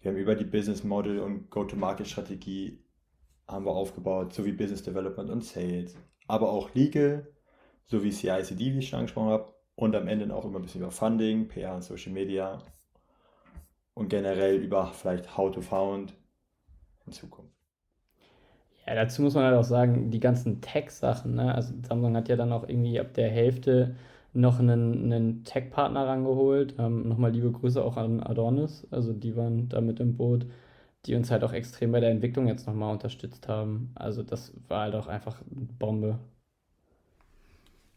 [0.00, 2.83] Wir haben über die Business Model und Go-to-Market-Strategie
[3.46, 7.26] haben wir aufgebaut, sowie Business Development und Sales, aber auch Legal,
[7.86, 10.90] sowie CICD, wie ich schon angesprochen habe, und am Ende auch immer ein bisschen über
[10.90, 12.58] Funding, PR und Social Media
[13.94, 16.14] und generell über vielleicht How to Found
[17.06, 17.52] in Zukunft.
[18.86, 21.54] Ja, dazu muss man halt auch sagen, die ganzen Tech-Sachen, ne?
[21.54, 23.96] Also Samsung hat ja dann auch irgendwie ab der Hälfte
[24.34, 26.74] noch einen, einen Tech-Partner rangeholt.
[26.78, 28.86] Ähm, nochmal liebe Grüße auch an Adonis.
[28.90, 30.46] Also die waren da mit im Boot,
[31.06, 33.92] die uns halt auch extrem bei der Entwicklung jetzt nochmal unterstützt haben.
[33.94, 36.18] Also das war halt auch einfach eine Bombe.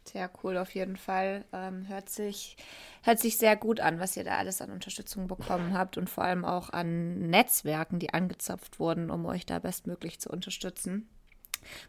[0.06, 1.44] Sehr cool auf jeden Fall.
[1.52, 2.56] Ähm, hört, sich,
[3.04, 6.24] hört sich sehr gut an, was ihr da alles an Unterstützung bekommen habt und vor
[6.24, 11.10] allem auch an Netzwerken, die angezapft wurden, um euch da bestmöglich zu unterstützen.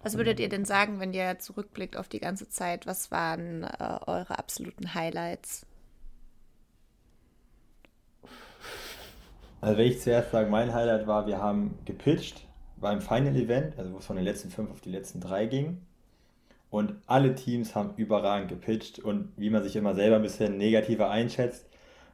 [0.02, 2.87] Was würdet ihr denn sagen, wenn ihr zurückblickt auf die ganze Zeit?
[2.87, 5.67] Was waren äh, eure absoluten Highlights?
[9.61, 13.92] Also wenn ich zuerst sage, mein Highlight war, wir haben gepitcht beim Final Event, also
[13.92, 15.79] wo es von den letzten fünf auf die letzten drei ging.
[16.71, 18.99] Und alle Teams haben überragend gepitcht.
[18.99, 21.66] Und wie man sich immer selber ein bisschen negativer einschätzt,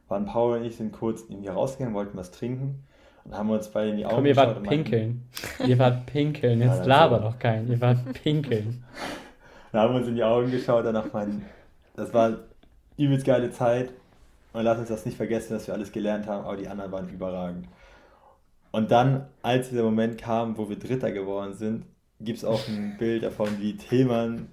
[0.08, 2.84] waren Paul und ich sind kurz irgendwie rausgegangen, wollten was trinken.
[3.24, 5.22] Dann haben uns beide in die Augen Komm, ihr geschaut wart und pinkeln.
[5.66, 6.60] ihr wart pinkeln.
[6.60, 7.68] Ja, Jetzt das laber doch keinen.
[7.68, 8.84] Ihr wart pinkeln.
[9.72, 11.44] Dann haben wir uns in die Augen geschaut, danach meinen,
[11.96, 12.36] das war
[12.96, 13.90] übelst geile Zeit.
[14.54, 17.08] Und lass uns das nicht vergessen, dass wir alles gelernt haben, aber die anderen waren
[17.08, 17.66] überragend.
[18.70, 21.84] Und dann, als dieser Moment kam, wo wir Dritter geworden sind,
[22.20, 24.48] gibt es auch ein Bild davon, wie Tillmann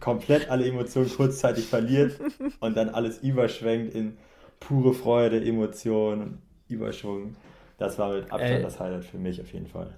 [0.00, 2.18] komplett alle Emotionen kurzzeitig verliert
[2.60, 4.16] und dann alles überschwenkt in
[4.60, 7.36] pure Freude, Emotionen und Überschwung.
[7.78, 8.62] Das war mit Abstand Ey.
[8.62, 9.94] das Highlight für mich auf jeden Fall.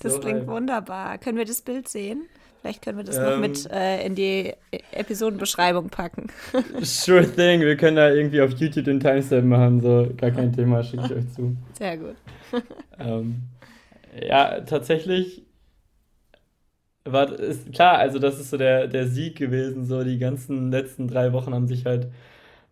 [0.00, 0.48] Das so klingt hyped.
[0.48, 1.18] wunderbar.
[1.18, 2.26] Können wir das Bild sehen?
[2.60, 3.40] Vielleicht können wir das noch Ähm.
[3.40, 4.52] mit äh, in die
[4.92, 6.28] Episodenbeschreibung packen.
[6.82, 10.82] Sure thing, wir können da irgendwie auf YouTube den Timestamp machen, so gar kein Thema,
[10.82, 11.56] schicke ich euch zu.
[11.72, 12.16] Sehr gut.
[13.00, 13.42] Ähm,
[14.20, 15.44] ja, tatsächlich
[17.04, 21.08] war ist klar, also das ist so der, der Sieg gewesen, so die ganzen letzten
[21.08, 22.08] drei Wochen haben sich halt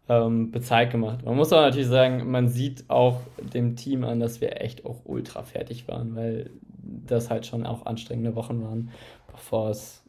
[0.08, 1.24] ähm, bezahlt gemacht.
[1.24, 5.00] Man muss aber natürlich sagen, man sieht auch dem Team an, dass wir echt auch
[5.04, 8.90] ultra fertig waren, weil das halt schon auch anstrengende Wochen waren,
[9.32, 10.02] bevor es,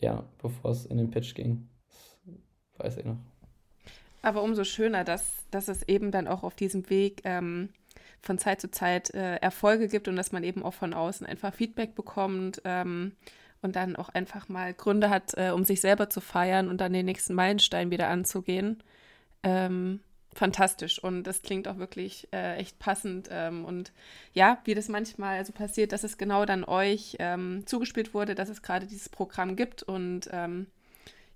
[0.00, 1.68] ja, bevor es in den Pitch ging.
[2.24, 3.18] Das weiß ich noch.
[4.22, 7.68] Aber umso schöner, dass, dass es eben dann auch auf diesem Weg ähm,
[8.22, 11.54] von Zeit zu Zeit äh, Erfolge gibt und dass man eben auch von außen einfach
[11.54, 13.12] Feedback bekommt ähm,
[13.62, 16.92] und dann auch einfach mal Gründe hat, äh, um sich selber zu feiern und dann
[16.92, 18.82] den nächsten Meilenstein wieder anzugehen.
[19.46, 20.00] Ähm,
[20.34, 23.28] fantastisch und das klingt auch wirklich äh, echt passend.
[23.30, 23.92] Ähm, und
[24.32, 28.48] ja, wie das manchmal so passiert, dass es genau dann euch ähm, zugespielt wurde, dass
[28.48, 30.66] es gerade dieses Programm gibt und ähm,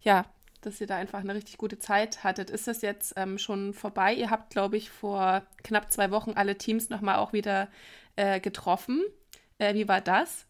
[0.02, 0.26] ja,
[0.60, 2.50] dass ihr da einfach eine richtig gute Zeit hattet.
[2.50, 4.12] Ist das jetzt ähm, schon vorbei?
[4.12, 7.68] Ihr habt, glaube ich, vor knapp zwei Wochen alle Teams nochmal auch wieder
[8.16, 9.04] äh, getroffen.
[9.58, 10.46] Äh, wie war das?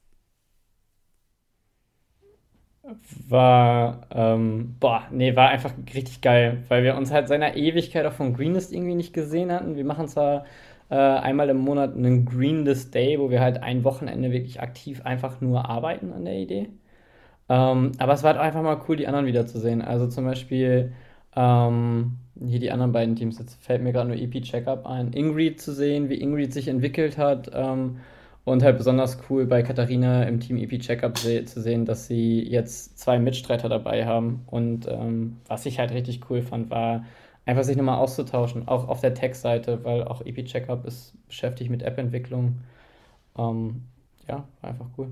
[3.28, 8.06] War, ähm, boah, nee, war einfach richtig geil, weil wir uns halt seit einer Ewigkeit
[8.06, 9.76] auch von Greenlist irgendwie nicht gesehen hatten.
[9.76, 10.44] Wir machen zwar
[10.88, 15.40] äh, einmal im Monat einen Greenlist Day, wo wir halt ein Wochenende wirklich aktiv einfach
[15.40, 16.70] nur arbeiten an der Idee.
[17.48, 19.82] Ähm, aber es war halt einfach mal cool, die anderen wiederzusehen.
[19.82, 20.92] Also zum Beispiel
[21.36, 25.60] ähm, hier die anderen beiden Teams, jetzt fällt mir gerade nur EP Checkup ein, Ingrid
[25.60, 27.50] zu sehen, wie Ingrid sich entwickelt hat.
[27.54, 27.98] Ähm,
[28.44, 32.42] und halt besonders cool bei Katharina im Team EP Checkup se zu sehen, dass sie
[32.42, 34.42] jetzt zwei Mitstreiter dabei haben.
[34.46, 37.04] Und ähm, was ich halt richtig cool fand, war
[37.44, 41.82] einfach sich nochmal auszutauschen, auch auf der Tech-Seite, weil auch EP Checkup ist beschäftigt mit
[41.82, 42.60] App-Entwicklung.
[43.36, 43.82] Ähm,
[44.28, 45.10] ja, einfach cool.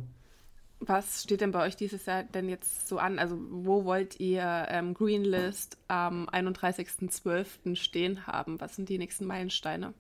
[0.81, 3.19] Was steht denn bei euch dieses Jahr denn jetzt so an?
[3.19, 7.75] Also wo wollt ihr ähm, Greenlist am 31.12.
[7.75, 8.61] stehen haben?
[8.61, 9.93] Was sind die nächsten Meilensteine?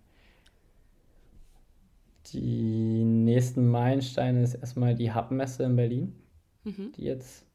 [2.32, 6.12] Die nächsten Meilensteine ist erstmal die Hub-Messe in Berlin,
[6.64, 6.92] Mhm.
[6.96, 7.46] die jetzt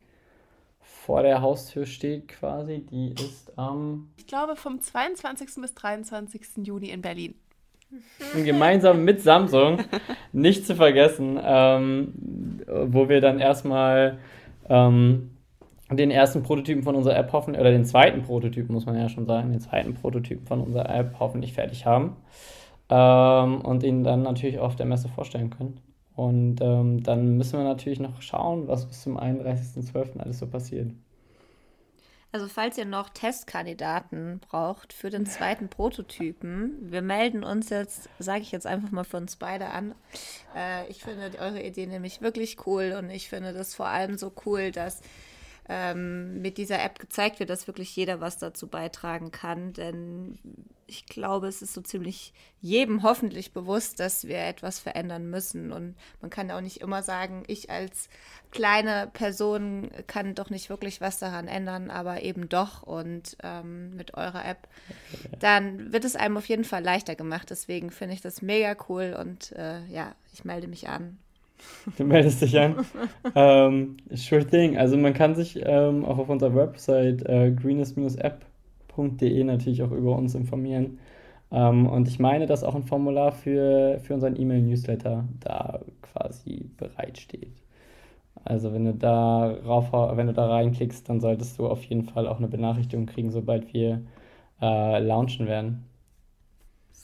[0.80, 2.86] vor der Haustür steht quasi.
[2.90, 5.62] Die ist am Ich glaube vom 22.
[5.62, 6.66] bis 23.
[6.66, 7.36] Juni in Berlin.
[8.44, 9.80] gemeinsam mit Samsung,
[10.32, 12.14] nicht zu vergessen, ähm,
[12.66, 14.18] wo wir dann erstmal
[14.68, 15.30] ähm,
[15.92, 19.28] den ersten Prototypen von unserer App hoffen, oder den zweiten Prototypen, muss man ja schon
[19.28, 22.16] sagen, den zweiten Prototypen von unserer App hoffentlich fertig haben
[22.90, 25.80] ähm, und ihn dann natürlich auf der Messe vorstellen können.
[26.16, 30.20] Und ähm, dann müssen wir natürlich noch schauen, was bis zum 31.12.
[30.20, 30.92] alles so passiert.
[32.34, 38.42] Also falls ihr noch Testkandidaten braucht für den zweiten Prototypen, wir melden uns jetzt, sage
[38.42, 39.94] ich jetzt einfach mal für uns beide an.
[40.56, 44.32] Äh, ich finde eure Idee nämlich wirklich cool und ich finde das vor allem so
[44.48, 45.02] cool, dass
[45.70, 49.74] ähm, mit dieser App gezeigt wird, dass wirklich jeder was dazu beitragen kann.
[49.74, 50.38] Denn
[50.88, 55.72] ich glaube, es ist so ziemlich jedem hoffentlich bewusst, dass wir etwas verändern müssen.
[55.72, 58.10] Und man kann auch nicht immer sagen, ich als
[58.52, 62.84] kleine Person kann doch nicht wirklich was daran ändern, aber eben doch.
[62.84, 64.68] Und ähm, mit eurer App,
[65.40, 67.50] dann wird es einem auf jeden Fall leichter gemacht.
[67.50, 71.18] Deswegen finde ich das mega cool und äh, ja, ich melde mich an.
[71.98, 72.78] Du meldest dich an.
[73.36, 74.78] ähm, sure thing.
[74.78, 80.36] Also man kann sich ähm, auch auf unserer Website äh, greenest-app.de natürlich auch über uns
[80.36, 81.00] informieren.
[81.52, 87.54] Ähm, und ich meine, dass auch ein Formular für, für unseren E-Mail-Newsletter da quasi bereitsteht.
[88.46, 92.28] Also wenn du da rauf, wenn du da reinklickst, dann solltest du auf jeden Fall
[92.28, 94.02] auch eine Benachrichtigung kriegen, sobald wir
[94.62, 95.86] äh, launchen werden.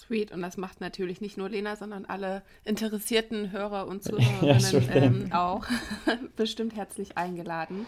[0.09, 0.31] Sweet.
[0.31, 5.03] Und das macht natürlich nicht nur Lena, sondern alle interessierten Hörer und Ja, Zuhörerinnen thing.
[5.03, 5.65] ähm, auch
[6.35, 7.85] bestimmt herzlich eingeladen.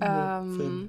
[0.00, 0.88] Ähm,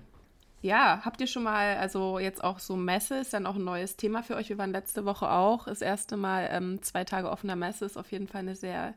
[0.61, 3.97] ja, habt ihr schon mal, also jetzt auch so Messe ist dann auch ein neues
[3.97, 4.49] Thema für euch.
[4.49, 7.85] Wir waren letzte Woche auch das erste Mal ähm, zwei Tage offener Messe.
[7.85, 8.93] Ist auf jeden Fall eine sehr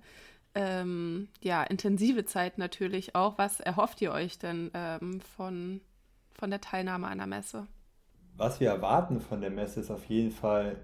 [0.54, 3.38] ähm, ja, intensive Zeit natürlich auch.
[3.38, 5.80] Was erhofft ihr euch denn ähm, von,
[6.34, 7.66] von der Teilnahme an der Messe?
[8.36, 10.76] was wir erwarten von der Messe ist auf jeden Fall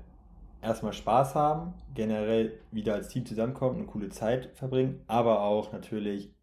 [0.62, 6.34] erstmal Spaß haben, generell wieder als Team zusammenkommen, eine coole Zeit verbringen, aber auch natürlich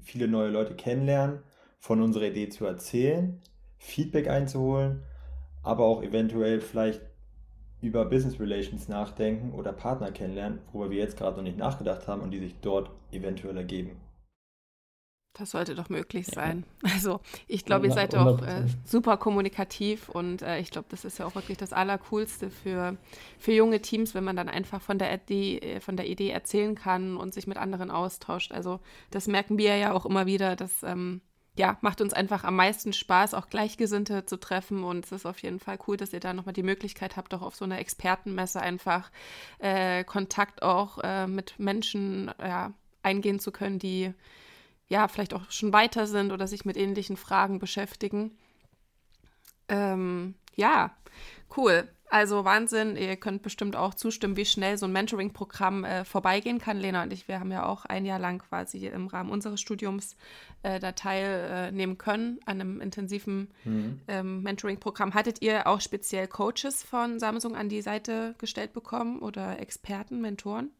[0.00, 1.40] viele neue Leute kennenlernen,
[1.78, 3.40] von unserer Idee zu erzählen,
[3.78, 5.02] Feedback einzuholen,
[5.62, 7.02] aber auch eventuell vielleicht
[7.80, 12.22] über Business Relations nachdenken oder Partner kennenlernen, worüber wir jetzt gerade noch nicht nachgedacht haben
[12.22, 14.00] und die sich dort eventuell ergeben.
[15.34, 16.64] Das sollte doch möglich sein.
[16.82, 21.18] Also ich glaube, ihr seid auch äh, super kommunikativ und äh, ich glaube, das ist
[21.18, 22.96] ja auch wirklich das Allercoolste für,
[23.38, 26.74] für junge Teams, wenn man dann einfach von der, Idee, äh, von der Idee erzählen
[26.74, 28.52] kann und sich mit anderen austauscht.
[28.52, 31.20] Also das merken wir ja auch immer wieder, dass ähm,
[31.58, 34.84] ja, macht uns einfach am meisten Spaß, auch Gleichgesinnte zu treffen.
[34.84, 37.42] Und es ist auf jeden Fall cool, dass ihr da nochmal die Möglichkeit habt, auch
[37.42, 39.10] auf so einer Expertenmesse einfach
[39.58, 44.14] äh, Kontakt auch äh, mit Menschen ja, eingehen zu können, die
[44.88, 48.36] ja vielleicht auch schon weiter sind oder sich mit ähnlichen Fragen beschäftigen.
[49.68, 50.96] Ähm, ja,
[51.56, 51.88] cool.
[52.10, 56.78] Also Wahnsinn, ihr könnt bestimmt auch zustimmen, wie schnell so ein Mentoring-Programm äh, vorbeigehen kann.
[56.78, 60.16] Lena und ich, wir haben ja auch ein Jahr lang quasi im Rahmen unseres Studiums
[60.62, 64.00] äh, da teilnehmen äh, können an einem intensiven mhm.
[64.08, 65.12] ähm, Mentoring-Programm.
[65.12, 70.70] Hattet ihr auch speziell Coaches von Samsung an die Seite gestellt bekommen oder Experten, Mentoren?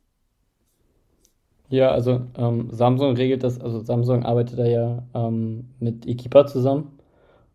[1.70, 6.98] Ja, also ähm, Samsung regelt das, also Samsung arbeitet da ja ähm, mit Equipa zusammen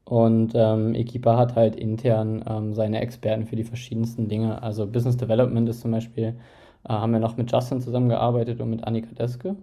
[0.06, 4.62] und ähm, Equipa hat halt intern ähm, seine Experten für die verschiedensten Dinge.
[4.62, 6.36] Also Business Development ist zum Beispiel,
[6.84, 9.56] äh, haben wir noch mit Justin zusammengearbeitet und mit Annika Deske.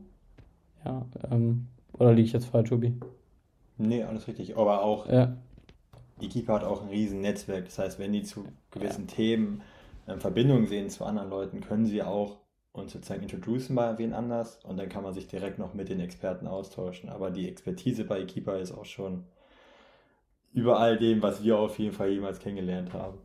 [0.84, 2.94] Ja, ähm, oder liege ich jetzt falsch, Jubi?
[3.76, 4.56] Nee, alles richtig.
[4.56, 5.36] Aber auch ja.
[6.20, 7.66] Equipa hat auch ein riesen Netzwerk.
[7.66, 9.14] Das heißt, wenn die zu gewissen ja.
[9.14, 9.62] Themen
[10.08, 12.38] ähm, Verbindungen sehen zu anderen Leuten, können sie auch
[12.72, 16.00] uns sozusagen introducen bei wen anders und dann kann man sich direkt noch mit den
[16.00, 17.08] Experten austauschen.
[17.08, 19.24] Aber die Expertise bei Equipa ist auch schon
[20.52, 23.18] über all dem, was wir auf jeden Fall jemals kennengelernt haben.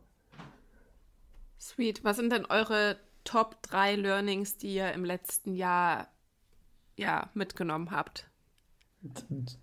[1.60, 2.04] Sweet.
[2.04, 6.08] Was sind denn eure Top 3 Learnings, die ihr im letzten Jahr
[6.96, 8.28] ja, mitgenommen habt?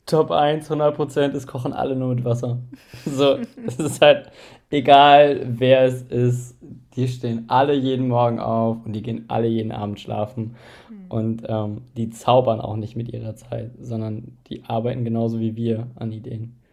[0.05, 2.59] Top 1, 100% ist kochen alle nur mit Wasser.
[3.05, 4.31] So, es ist halt
[4.69, 6.57] egal, wer es ist.
[6.95, 10.55] Die stehen alle jeden Morgen auf und die gehen alle jeden Abend schlafen.
[10.89, 11.11] Mhm.
[11.11, 15.87] Und ähm, die zaubern auch nicht mit ihrer Zeit, sondern die arbeiten genauso wie wir
[15.95, 16.63] an Ideen.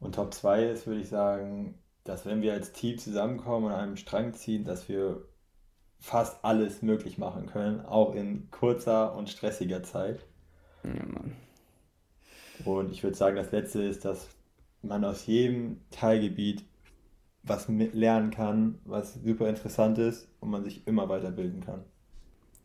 [0.00, 3.80] Und Top 2 ist, würde ich sagen, dass wenn wir als Team zusammenkommen und an
[3.80, 5.22] einem Strang ziehen, dass wir
[6.00, 10.24] fast alles möglich machen können, auch in kurzer und stressiger Zeit.
[10.82, 11.36] Ja, Mann.
[12.64, 14.28] Und ich würde sagen, das letzte ist, dass
[14.82, 16.64] man aus jedem Teilgebiet
[17.42, 21.84] was lernen kann, was super interessant ist und man sich immer weiterbilden kann.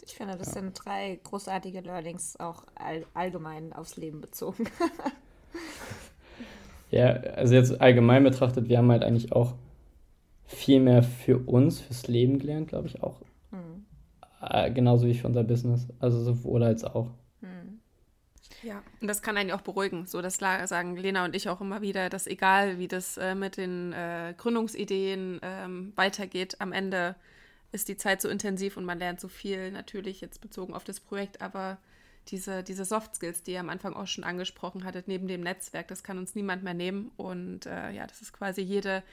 [0.05, 0.53] Ich finde, das ja.
[0.61, 4.65] sind drei großartige Learnings, auch all allgemein aufs Leben bezogen.
[6.91, 9.55] Ja, also jetzt allgemein betrachtet, wir haben halt eigentlich auch
[10.45, 13.21] viel mehr für uns, fürs Leben gelernt, glaube ich auch.
[13.51, 13.85] Mhm.
[14.41, 15.87] Äh, genauso wie für unser Business.
[15.99, 17.11] Also sowohl als auch.
[17.41, 17.79] Mhm.
[18.63, 20.05] Ja, und das kann einen auch beruhigen.
[20.05, 23.57] So, das sagen Lena und ich auch immer wieder, dass egal wie das äh, mit
[23.57, 27.15] den äh, Gründungsideen ähm, weitergeht, am Ende
[27.71, 30.99] ist die Zeit so intensiv und man lernt so viel, natürlich jetzt bezogen auf das
[30.99, 31.77] Projekt, aber
[32.29, 35.87] diese, diese Soft Skills, die ihr am Anfang auch schon angesprochen hattet, neben dem Netzwerk,
[35.87, 37.11] das kann uns niemand mehr nehmen.
[37.17, 39.03] Und äh, ja, das ist quasi jede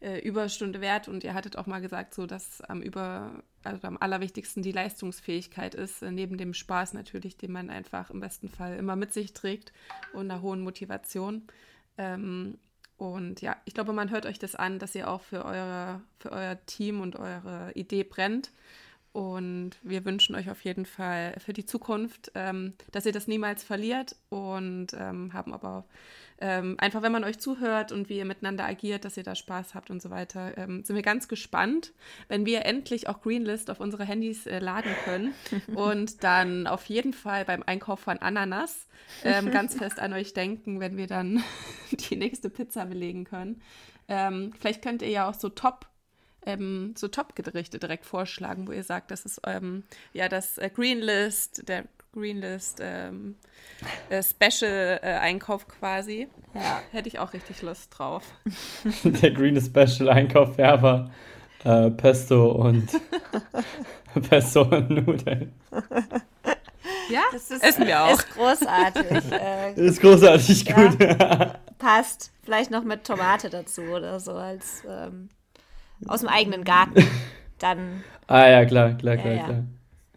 [0.00, 1.08] äh, Überstunde wert.
[1.08, 5.74] Und ihr hattet auch mal gesagt, so dass am über, also am allerwichtigsten die Leistungsfähigkeit
[5.74, 9.32] ist, äh, neben dem Spaß natürlich, den man einfach im besten Fall immer mit sich
[9.32, 9.72] trägt
[10.12, 11.46] und einer hohen Motivation.
[11.98, 12.58] Ähm,
[12.96, 16.32] und ja, ich glaube, man hört euch das an, dass ihr auch für, eure, für
[16.32, 18.50] euer Team und eure Idee brennt.
[19.12, 23.64] Und wir wünschen euch auf jeden Fall für die Zukunft, ähm, dass ihr das niemals
[23.64, 25.84] verliert und ähm, haben aber
[26.40, 29.74] ähm, einfach, wenn man euch zuhört und wie ihr miteinander agiert, dass ihr da Spaß
[29.74, 31.92] habt und so weiter, ähm, sind wir ganz gespannt,
[32.28, 35.34] wenn wir endlich auch Greenlist auf unsere Handys äh, laden können
[35.74, 38.86] und dann auf jeden Fall beim Einkauf von Ananas
[39.24, 41.42] ähm, ganz fest an euch denken, wenn wir dann
[41.90, 43.60] die nächste Pizza belegen können.
[44.08, 45.89] Ähm, vielleicht könnt ihr ja auch so Top
[46.46, 51.68] ähm, so Top-Gerichte direkt vorschlagen, wo ihr sagt, das ist ähm, ja das äh, Greenlist,
[51.68, 53.36] der Greenlist ähm,
[54.08, 56.28] äh, Special-Einkauf äh, quasi.
[56.54, 58.24] Ja, hätte ich auch richtig Lust drauf.
[59.04, 61.10] der Greenlist Special-Einkauf wäre aber
[61.64, 62.88] äh, Pesto und
[64.28, 65.52] Pesto und Nudeln.
[67.10, 68.12] Ja, das ist, essen wir auch.
[68.12, 69.32] Ist großartig.
[69.32, 70.98] Äh, ist großartig ja, gut.
[71.78, 72.32] passt.
[72.42, 75.28] Vielleicht noch mit Tomate dazu oder so als ähm,
[76.06, 77.04] aus dem eigenen Garten.
[77.58, 78.02] Dann.
[78.26, 79.64] Ah ja, klar, klar, klar, ja, klar.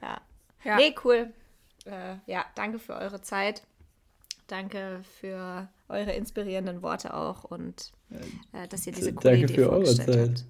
[0.01, 0.21] Ja.
[0.63, 0.75] ja.
[0.77, 1.33] Nee, cool.
[1.85, 3.63] Äh, ja, danke für eure Zeit.
[4.47, 7.91] Danke für eure inspirierenden Worte auch und
[8.53, 10.29] äh, dass ihr diese coole Danke Idee für eure Zeit.
[10.29, 10.45] Habt.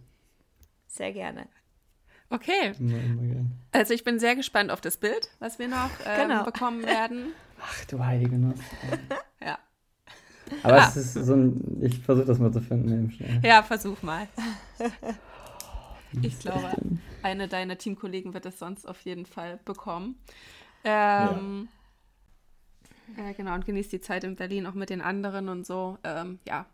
[0.88, 1.48] Sehr gerne.
[2.30, 2.74] Okay.
[3.72, 6.44] Also ich bin sehr gespannt auf das Bild, was wir noch ähm, genau.
[6.44, 7.34] bekommen werden.
[7.62, 8.60] Ach du heilige Nuss.
[9.42, 9.58] ja.
[10.62, 10.88] Aber ah.
[10.88, 13.12] es ist so ein, ich versuche das mal zu finden.
[13.44, 14.28] Ja, versuch mal.
[16.22, 16.72] Ich glaube,
[17.24, 20.16] eine deiner Teamkollegen wird es sonst auf jeden Fall bekommen.
[20.84, 21.70] Ähm,
[23.18, 23.30] ja.
[23.30, 25.98] äh, genau, und genießt die Zeit in Berlin auch mit den anderen und so.
[26.04, 26.66] Ähm, ja,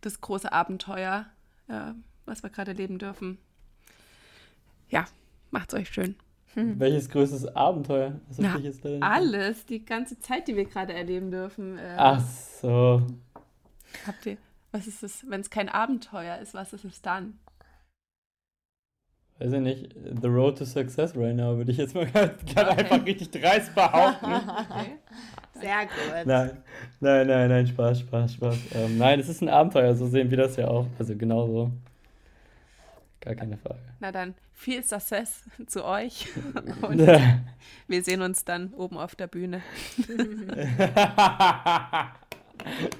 [0.00, 1.26] das große Abenteuer,
[1.68, 1.92] äh,
[2.24, 3.38] was wir gerade leben dürfen.
[4.88, 5.04] Ja,
[5.50, 6.16] macht's euch schön.
[6.54, 6.78] Hm.
[6.78, 8.20] Welches größtes Abenteuer?
[8.38, 8.58] Na,
[9.00, 11.78] alles, die ganze Zeit, die wir gerade erleben dürfen.
[11.78, 12.20] Äh, Ach
[12.60, 13.02] so.
[14.06, 14.36] Habt ihr,
[14.72, 17.38] was ist es, wenn es kein Abenteuer ist, was ist es dann?
[19.38, 22.80] Weiß ich nicht, The Road to Success right now, würde ich jetzt mal gerade okay.
[22.80, 24.26] einfach richtig dreist behaupten.
[24.32, 24.98] okay.
[25.54, 26.26] Sehr gut.
[26.26, 26.62] Nein,
[27.00, 28.56] nein, nein, nein, Spaß, Spaß, Spaß.
[28.74, 30.86] Ähm, nein, es ist ein Abenteuer, so sehen wir das ja auch.
[30.98, 31.72] Also genau so.
[33.24, 33.78] Gar keine Frage.
[34.00, 36.26] Na dann, viel Success zu euch.
[36.82, 36.98] Und
[37.88, 39.62] wir sehen uns dann oben auf der Bühne.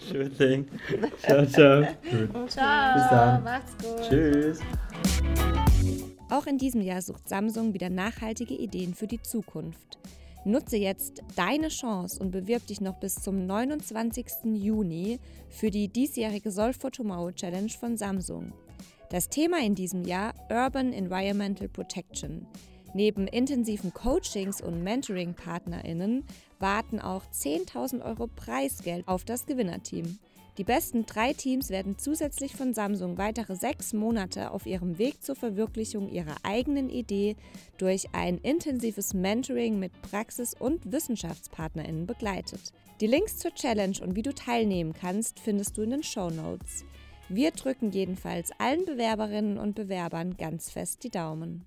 [0.09, 0.68] Schön Ding.
[1.18, 1.83] Ciao, ciao.
[2.33, 2.51] Gut.
[2.51, 2.95] Ciao.
[2.95, 3.45] Bis dann.
[3.45, 4.09] Macht's gut.
[4.09, 4.61] Tschüss.
[6.31, 9.99] Auch in diesem Jahr sucht Samsung wieder nachhaltige Ideen für die Zukunft.
[10.47, 14.27] Nutze jetzt deine Chance und bewirb dich noch bis zum 29.
[14.55, 15.18] Juni
[15.49, 18.53] für die diesjährige Solve for Tomorrow Challenge von Samsung.
[19.11, 22.46] Das Thema in diesem Jahr Urban Environmental Protection.
[22.94, 26.24] Neben intensiven Coachings und Mentoring-PartnerInnen
[26.59, 30.18] warten auch 10.000 Euro Preisgeld auf das Gewinnerteam.
[30.57, 35.34] Die besten drei Teams werden zusätzlich von Samsung weitere sechs Monate auf ihrem Weg zur
[35.34, 37.34] Verwirklichung ihrer eigenen Idee
[37.76, 42.72] durch ein intensives Mentoring mit Praxis- und WissenschaftspartnerInnen begleitet.
[43.00, 46.84] Die Links zur Challenge und wie du teilnehmen kannst, findest du in den Show Notes.
[47.29, 51.64] Wir drücken jedenfalls allen Bewerberinnen und Bewerbern ganz fest die Daumen.